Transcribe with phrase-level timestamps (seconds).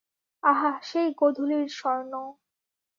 [0.43, 2.13] আহা, সেই গোধূলির স্বর্ণ!